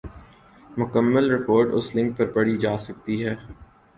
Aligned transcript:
مکمل 0.77 1.25
رپورٹ 1.31 1.67
اس 1.73 1.95
لنک 1.95 2.17
پر 2.17 2.31
پڑھی 2.33 2.57
جا 2.57 2.75
سکتی 2.85 3.15
ہے۔ 3.25 3.35